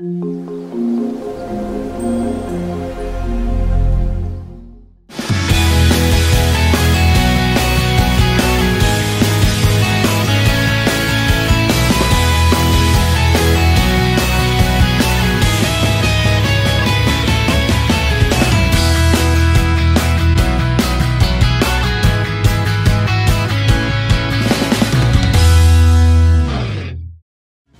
[0.00, 0.40] うん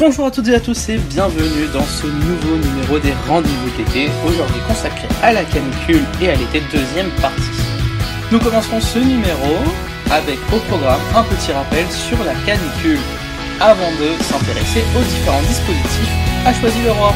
[0.00, 4.08] Bonjour à toutes et à tous et bienvenue dans ce nouveau numéro des rendez-vous d'été,
[4.24, 7.60] aujourd'hui consacré à la canicule et à l'été deuxième partie.
[8.32, 9.60] Nous commencerons ce numéro
[10.10, 13.04] avec au programme un petit rappel sur la canicule
[13.60, 17.12] avant de s'intéresser aux différents dispositifs à choisir le roi.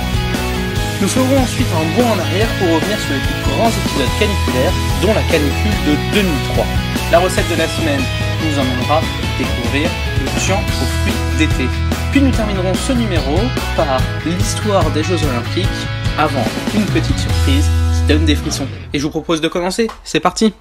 [1.01, 4.77] Nous ferons ensuite un bond en arrière pour revenir sur les plus grands épisodes caniculaires,
[5.01, 6.67] dont la canicule de 2003.
[7.11, 8.05] La recette de la semaine
[8.45, 9.01] nous emmènera
[9.39, 9.89] découvrir
[10.21, 11.65] le tian aux fruits d'été.
[12.15, 13.35] Puis nous terminerons ce numéro
[13.75, 15.67] par l'histoire des Jeux Olympiques
[16.17, 18.69] avant une petite surprise qui donne des frissons.
[18.93, 20.55] Et je vous propose de commencer, c'est parti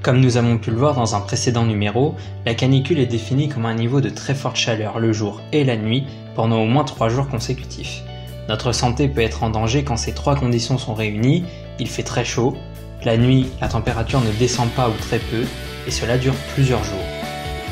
[0.00, 2.14] Comme nous avons pu le voir dans un précédent numéro,
[2.46, 5.76] la canicule est définie comme un niveau de très forte chaleur le jour et la
[5.76, 8.00] nuit pendant au moins 3 jours consécutifs.
[8.48, 11.44] Notre santé peut être en danger quand ces trois conditions sont réunies,
[11.78, 12.56] il fait très chaud,
[13.04, 15.44] la nuit la température ne descend pas ou très peu,
[15.86, 17.13] et cela dure plusieurs jours.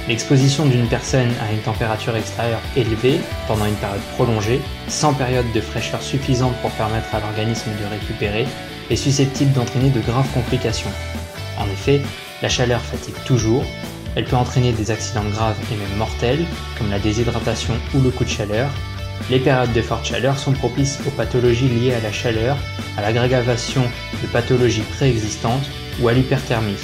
[0.08, 5.60] L'exposition d'une personne à une température extérieure élevée pendant une période prolongée, sans période de
[5.60, 8.46] fraîcheur suffisante pour permettre à l'organisme de récupérer,
[8.90, 10.90] est susceptible d'entraîner de graves complications.
[11.56, 12.00] En effet,
[12.42, 13.64] la chaleur fatigue toujours,
[14.16, 16.44] elle peut entraîner des accidents graves et même mortels,
[16.76, 18.70] comme la déshydratation ou le coup de chaleur.
[19.30, 22.56] Les périodes de forte chaleur sont propices aux pathologies liées à la chaleur,
[22.98, 23.82] à l'aggravation
[24.20, 26.76] de pathologies préexistantes ou à l'hyperthermie.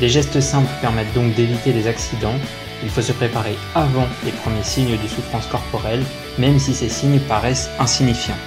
[0.00, 2.38] Les gestes simples permettent donc d'éviter les accidents.
[2.82, 6.02] Il faut se préparer avant les premiers signes de souffrance corporelle,
[6.38, 8.38] même si ces signes paraissent insignifiants.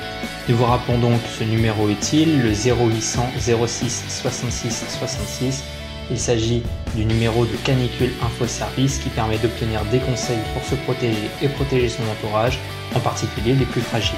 [0.50, 3.32] Nous vous rappelons donc ce numéro utile, le 0800
[3.68, 5.64] 06 66 66.
[6.12, 6.64] Il s'agit
[6.96, 11.48] du numéro de Canicule Info Service qui permet d'obtenir des conseils pour se protéger et
[11.48, 12.60] protéger son entourage,
[12.94, 14.16] en particulier les plus fragiles.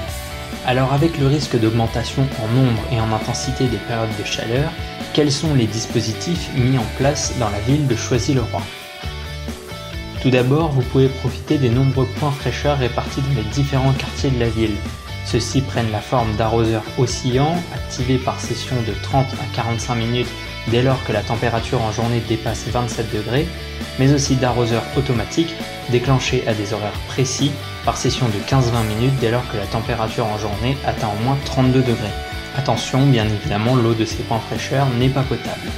[0.66, 4.72] Alors avec le risque d'augmentation en nombre et en intensité des périodes de chaleur,
[5.16, 8.62] quels sont les dispositifs mis en place dans la ville de Choisy-le-Roi
[10.22, 14.40] Tout d'abord, vous pouvez profiter des nombreux points fraîcheur répartis dans les différents quartiers de
[14.42, 14.76] la ville.
[15.26, 20.28] Ceux-ci prennent la forme d'arroseurs oscillants, activés par session de 30 à 45 minutes
[20.68, 23.48] dès lors que la température en journée dépasse 27 degrés,
[23.98, 25.56] mais aussi d'arroseurs automatiques
[25.92, 27.54] déclenchés à des horaires précis
[27.86, 31.38] par session de 15-20 minutes dès lors que la température en journée atteint au moins
[31.46, 32.35] 32 degrés.
[32.58, 35.72] Attention, bien évidemment, l'eau de ces points fraîcheur n'est pas potable.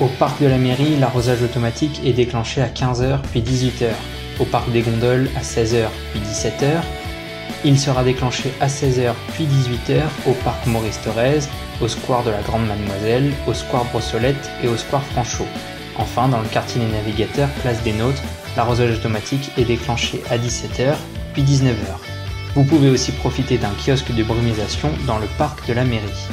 [0.00, 3.90] Au parc de la mairie, l'arrosage automatique est déclenché à 15h puis 18h.
[4.40, 6.82] Au parc des gondoles à 16h puis 17h.
[7.64, 11.40] Il sera déclenché à 16h puis 18h au parc Maurice Thorez,
[11.80, 15.46] au square de la Grande Mademoiselle, au square Brossolette et au square Franchot.
[15.96, 18.22] Enfin, dans le quartier des navigateurs, place des Nôtres,
[18.56, 20.94] l'arrosage automatique est déclenché à 17h
[21.32, 22.11] puis 19h.
[22.54, 26.28] Vous pouvez aussi profiter d'un kiosque de brumisation dans le parc de la mairie.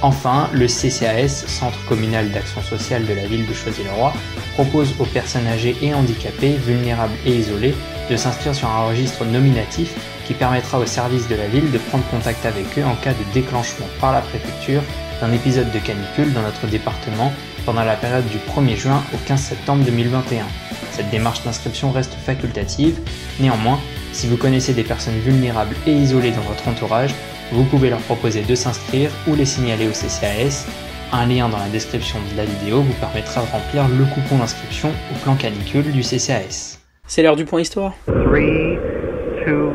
[0.00, 4.12] Enfin, le CCAS, Centre communal d'action sociale de la ville de Choisy-le-Roi,
[4.54, 7.74] propose aux personnes âgées et handicapées, vulnérables et isolées,
[8.10, 9.94] de s'inscrire sur un registre nominatif
[10.26, 13.32] qui permettra aux services de la ville de prendre contact avec eux en cas de
[13.34, 14.82] déclenchement par la préfecture
[15.20, 17.32] d'un épisode de canicule dans notre département
[17.66, 20.44] pendant la période du 1er juin au 15 septembre 2021.
[20.92, 22.98] Cette démarche d'inscription reste facultative,
[23.40, 23.80] néanmoins,
[24.14, 27.12] si vous connaissez des personnes vulnérables et isolées dans votre entourage,
[27.50, 30.66] vous pouvez leur proposer de s'inscrire ou les signaler au CCAS.
[31.12, 34.90] Un lien dans la description de la vidéo vous permettra de remplir le coupon d'inscription
[35.12, 36.78] au plan canicule du CCAS.
[37.06, 37.94] C'est l'heure du point histoire.
[38.04, 39.72] 3, 2,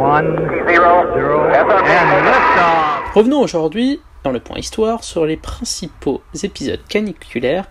[0.00, 0.22] 1,
[1.14, 1.54] 0, and
[2.24, 3.14] liftoff.
[3.14, 7.66] Revenons aujourd'hui dans le point histoire sur les principaux épisodes caniculaires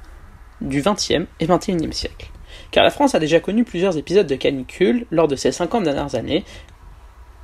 [0.61, 2.31] du XXe et XXIe siècle.
[2.71, 6.15] Car la France a déjà connu plusieurs épisodes de canicule lors de ces 50 dernières
[6.15, 6.45] années,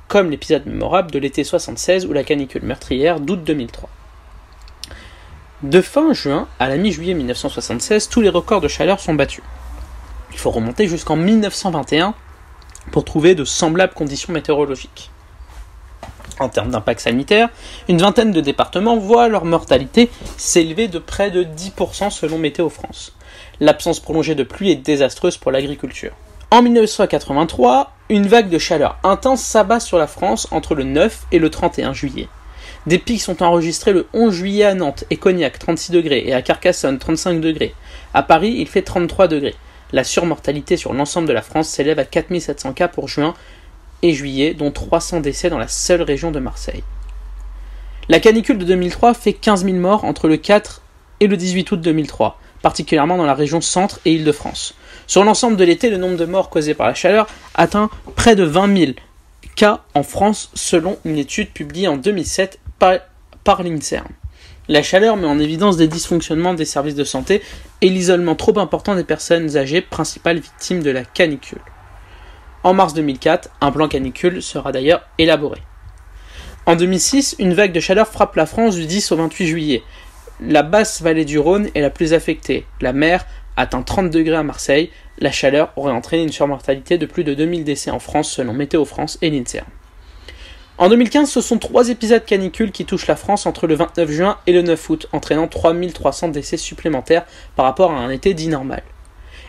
[0.08, 3.90] comme l'épisode mémorable de l'été 76 ou la canicule meurtrière d'août 2003.
[5.62, 9.44] De fin juin à la mi-juillet 1976, tous les records de chaleur sont battus.
[10.32, 12.14] Il faut remonter jusqu'en 1921
[12.90, 15.10] pour trouver de semblables conditions météorologiques.
[16.38, 17.48] En termes d'impact sanitaire,
[17.88, 23.14] une vingtaine de départements voient leur mortalité s'élever de près de 10% selon Météo France.
[23.60, 26.12] L'absence prolongée de pluie est désastreuse pour l'agriculture.
[26.50, 31.38] En 1983, une vague de chaleur intense s'abat sur la France entre le 9 et
[31.38, 32.28] le 31 juillet.
[32.86, 36.40] Des pics sont enregistrés le 11 juillet à Nantes et Cognac 36 degrés et à
[36.40, 37.74] Carcassonne 35 degrés.
[38.14, 39.56] À Paris, il fait 33 degrés.
[39.92, 43.34] La surmortalité sur l'ensemble de la France s'élève à 4700 cas pour juin
[44.02, 46.82] et juillet, dont 300 décès dans la seule région de Marseille.
[48.08, 50.82] La canicule de 2003 fait 15 000 morts entre le 4
[51.20, 54.74] et le 18 août 2003, particulièrement dans la région centre et Île-de-France.
[55.06, 58.44] Sur l'ensemble de l'été, le nombre de morts causés par la chaleur atteint près de
[58.44, 58.92] 20 000
[59.56, 62.98] cas en France selon une étude publiée en 2007 par,
[63.44, 64.08] par l'INSERM.
[64.68, 67.42] La chaleur met en évidence des dysfonctionnements des services de santé
[67.80, 71.60] et l'isolement trop important des personnes âgées, principales victimes de la canicule.
[72.68, 75.62] En mars 2004, un plan canicule sera d'ailleurs élaboré.
[76.66, 79.82] En 2006, une vague de chaleur frappe la France du 10 au 28 juillet.
[80.38, 82.66] La basse vallée du Rhône est la plus affectée.
[82.82, 83.24] La mer
[83.56, 84.90] atteint 30 degrés à Marseille.
[85.18, 88.84] La chaleur aurait entraîné une surmortalité de plus de 2000 décès en France selon Météo
[88.84, 89.64] France et l'INSERM.
[90.76, 94.36] En 2015, ce sont trois épisodes canicules qui touchent la France entre le 29 juin
[94.46, 97.24] et le 9 août, entraînant 3300 décès supplémentaires
[97.56, 98.82] par rapport à un été dit normal.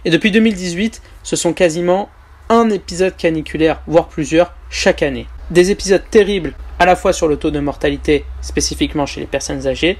[0.06, 2.07] Et depuis 2018, ce sont quasiment
[2.50, 5.28] un épisode caniculaire, voire plusieurs, chaque année.
[5.51, 9.68] Des épisodes terribles, à la fois sur le taux de mortalité, spécifiquement chez les personnes
[9.68, 9.98] âgées,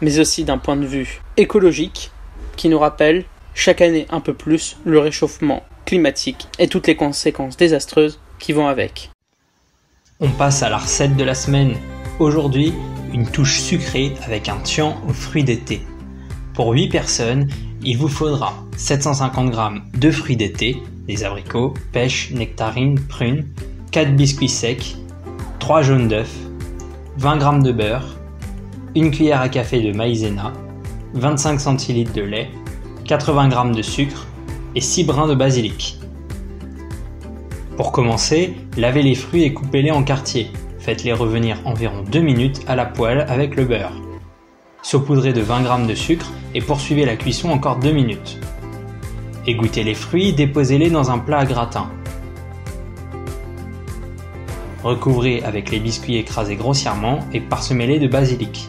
[0.00, 2.10] mais aussi d'un point de vue écologique,
[2.56, 3.24] qui nous rappelle
[3.54, 8.66] chaque année un peu plus le réchauffement climatique et toutes les conséquences désastreuses qui vont
[8.66, 9.10] avec.
[10.20, 11.76] On passe à la recette de la semaine.
[12.18, 12.72] Aujourd'hui,
[13.12, 15.82] une touche sucrée avec un tian aux fruits d'été.
[16.54, 17.48] Pour 8 personnes,
[17.82, 19.60] il vous faudra 750 g
[19.98, 23.46] de fruits d'été, des abricots, pêches, nectarines, prunes,
[23.92, 24.96] 4 biscuits secs,
[25.60, 26.34] 3 jaunes d'œufs,
[27.18, 28.16] 20 g de beurre,
[28.96, 30.52] une cuillère à café de maïzena,
[31.14, 32.50] 25 centilitres de lait,
[33.04, 34.26] 80 g de sucre
[34.74, 35.98] et 6 brins de basilic.
[37.76, 40.50] Pour commencer, lavez les fruits et coupez-les en quartiers.
[40.80, 44.09] Faites-les revenir environ 2 minutes à la poêle avec le beurre.
[44.82, 48.38] Saupoudrez de 20 g de sucre et poursuivez la cuisson encore 2 minutes.
[49.46, 51.90] Égouttez les fruits, déposez-les dans un plat à gratin.
[54.82, 58.68] Recouvrez avec les biscuits écrasés grossièrement et parsemez-les de basilic.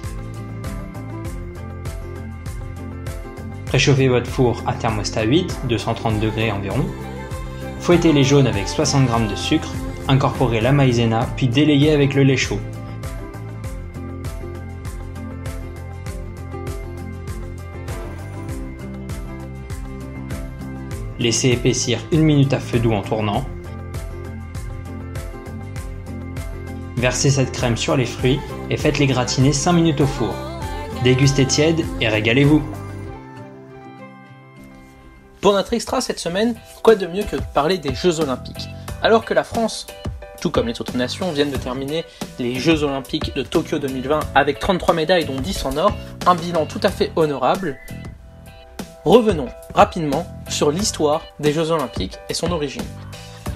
[3.65, 6.85] Préchauffez votre four à thermostat 8, 230 degrés environ,
[7.79, 9.73] Fouettez les jaunes avec 60 g de sucre,
[10.07, 12.59] incorporez la maïzena puis délayez avec le lait chaud.
[21.21, 23.45] Laissez épaissir une minute à feu doux en tournant.
[26.97, 28.39] Versez cette crème sur les fruits
[28.71, 30.33] et faites-les gratiner 5 minutes au four.
[31.03, 32.63] Dégustez tiède et régalez-vous
[35.41, 38.69] pour notre extra cette semaine, quoi de mieux que de parler des Jeux Olympiques?
[39.03, 39.87] Alors que la France,
[40.39, 42.03] tout comme les autres nations, viennent de terminer
[42.39, 45.91] les Jeux Olympiques de Tokyo 2020 avec 33 médailles dont 10 en or,
[46.27, 47.79] un bilan tout à fait honorable,
[49.05, 52.85] revenons rapidement sur l'histoire des Jeux Olympiques et son origine.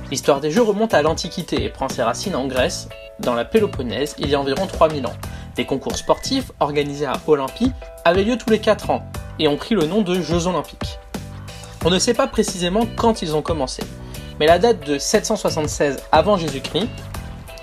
[0.09, 2.89] L'histoire des Jeux remonte à l'Antiquité et prend ses racines en Grèce,
[3.19, 5.15] dans la Péloponnèse, il y a environ 3000 ans.
[5.55, 7.71] Des concours sportifs organisés à Olympie
[8.03, 9.05] avaient lieu tous les 4 ans
[9.39, 10.99] et ont pris le nom de Jeux Olympiques.
[11.85, 13.83] On ne sait pas précisément quand ils ont commencé,
[14.39, 16.89] mais la date de 776 avant Jésus-Christ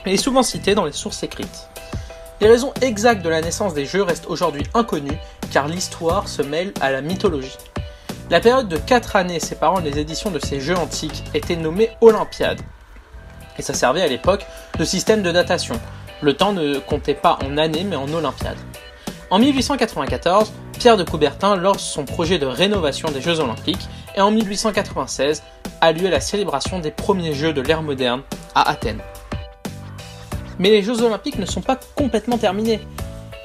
[0.07, 1.69] est souvent citée dans les sources écrites.
[2.41, 5.19] Les raisons exactes de la naissance des jeux restent aujourd'hui inconnues
[5.53, 7.57] car l'histoire se mêle à la mythologie.
[8.33, 12.63] La période de 4 années séparant les éditions de ces jeux antiques était nommée Olympiade.
[13.59, 14.47] Et ça servait à l'époque
[14.79, 15.79] de système de datation.
[16.23, 18.57] Le temps ne comptait pas en années mais en Olympiade.
[19.29, 23.87] En 1894, Pierre de Coubertin lance son projet de rénovation des Jeux Olympiques
[24.17, 25.43] et en 1896
[25.83, 28.23] a lieu la célébration des premiers Jeux de l'ère moderne
[28.55, 29.03] à Athènes.
[30.59, 32.81] Mais les Jeux Olympiques ne sont pas complètement terminés,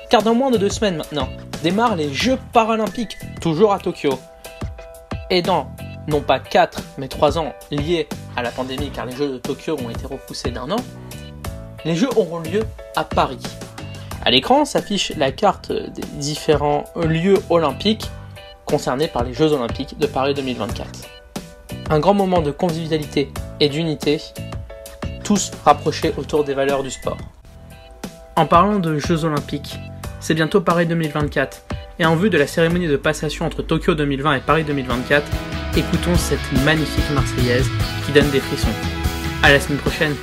[0.10, 1.28] car dans moins de deux semaines maintenant
[1.62, 4.18] démarrent les Jeux Paralympiques, toujours à Tokyo.
[5.30, 5.68] Et dans
[6.08, 9.78] non pas 4 mais 3 ans liés à la pandémie car les Jeux de Tokyo
[9.84, 10.78] ont été repoussés d'un an,
[11.84, 12.64] les Jeux auront lieu
[12.96, 13.42] à Paris,
[14.24, 18.10] à l'écran s'affiche la carte des différents lieux olympiques
[18.66, 20.88] concernés par les Jeux olympiques de Paris 2024.
[21.90, 24.22] Un grand moment de convivialité et d'unité,
[25.24, 27.18] tous rapprochés autour des valeurs du sport.
[28.36, 29.78] En parlant de Jeux olympiques,
[30.20, 31.67] c'est bientôt Paris 2024,
[32.00, 35.26] et en vue de la cérémonie de passation entre Tokyo 2020 et Paris 2024,
[35.76, 37.68] écoutons cette magnifique Marseillaise
[38.06, 38.68] qui donne des frissons.
[39.44, 40.16] À la semaine prochaine!